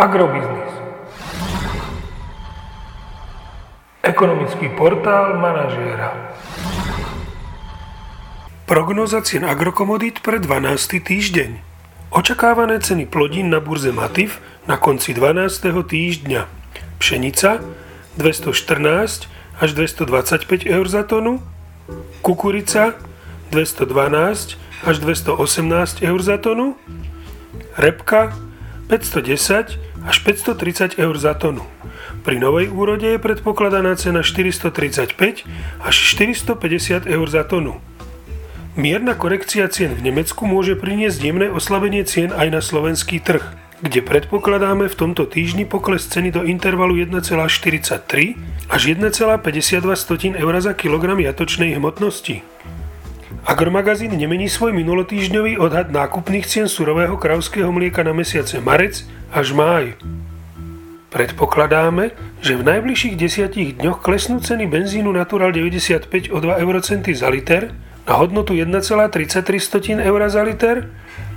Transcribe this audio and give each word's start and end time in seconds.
Agrobiznis. 0.00 0.72
Ekonomický 4.00 4.72
portál 4.72 5.36
manažéra. 5.36 6.16
Prognoza 8.64 9.20
cien 9.20 9.44
agrokomodít 9.44 10.24
pre 10.24 10.40
12. 10.40 11.04
týždeň. 11.04 11.60
Očakávané 12.16 12.80
ceny 12.80 13.12
plodín 13.12 13.52
na 13.52 13.60
burze 13.60 13.92
Matif 13.92 14.40
na 14.64 14.80
konci 14.80 15.12
12. 15.12 15.68
týždňa. 15.68 16.48
Pšenica 16.96 17.60
214 18.16 19.28
až 19.60 19.68
225 19.76 20.64
eur 20.64 20.86
za 20.88 21.04
tonu, 21.04 21.44
kukurica 22.24 22.96
212 23.52 24.56
až 24.80 24.96
218 24.96 26.00
eur 26.00 26.20
za 26.24 26.40
tonu, 26.40 26.80
repka 27.76 28.32
510 28.88 29.89
až 30.04 30.22
530 30.24 30.96
eur 31.00 31.14
za 31.18 31.34
tonu. 31.34 31.64
Pri 32.20 32.36
novej 32.36 32.68
úrode 32.68 33.08
je 33.08 33.18
predpokladaná 33.20 33.96
cena 33.96 34.20
435 34.20 35.16
až 35.80 35.96
450 36.16 37.08
eur 37.08 37.26
za 37.28 37.42
tonu. 37.44 37.80
Mierna 38.78 39.18
korekcia 39.18 39.66
cien 39.66 39.92
v 39.92 40.08
Nemecku 40.08 40.46
môže 40.46 40.78
priniesť 40.78 41.18
jemné 41.20 41.50
oslabenie 41.50 42.06
cien 42.06 42.30
aj 42.30 42.48
na 42.54 42.60
slovenský 42.62 43.18
trh, 43.18 43.42
kde 43.82 44.04
predpokladáme 44.04 44.86
v 44.86 44.94
tomto 44.94 45.26
týždni 45.26 45.66
pokles 45.66 46.06
ceny 46.06 46.30
do 46.30 46.46
intervalu 46.46 47.02
1,43 47.02 48.70
až 48.70 48.82
1,52 48.94 50.38
eur 50.38 50.54
za 50.60 50.72
kilogram 50.76 51.18
jatočnej 51.18 51.74
hmotnosti. 51.76 52.59
Agromagazín 53.46 54.14
nemení 54.14 54.50
svoj 54.50 54.74
minulotýždňový 54.76 55.58
odhad 55.58 55.90
nákupných 55.94 56.46
cien 56.46 56.66
surového 56.68 57.14
kravského 57.16 57.70
mlieka 57.72 58.02
na 58.06 58.14
mesiace 58.14 58.58
marec 58.58 59.06
až 59.30 59.54
máj. 59.54 59.98
Predpokladáme, 61.10 62.14
že 62.38 62.54
v 62.54 62.62
najbližších 62.62 63.18
desiatich 63.18 63.74
dňoch 63.82 63.98
klesnú 63.98 64.38
ceny 64.38 64.70
benzínu 64.70 65.10
Natural 65.10 65.50
95 65.50 66.30
o 66.30 66.38
2 66.38 66.62
eurocenty 66.62 67.10
za 67.10 67.26
liter 67.26 67.74
na 68.06 68.14
hodnotu 68.14 68.54
1,33 68.54 69.98
eur 69.98 70.20
za 70.30 70.42
liter, 70.46 70.86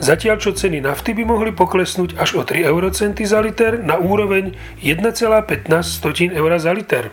zatiaľ 0.00 0.40
čo 0.40 0.56
ceny 0.56 0.80
nafty 0.80 1.12
by 1.12 1.24
mohli 1.28 1.52
poklesnúť 1.52 2.16
až 2.16 2.40
o 2.40 2.42
3 2.44 2.64
eurocenty 2.64 3.28
za 3.28 3.44
liter 3.44 3.80
na 3.80 4.00
úroveň 4.00 4.56
1,15 4.80 5.68
eur 6.32 6.50
za 6.56 6.72
liter. 6.72 7.12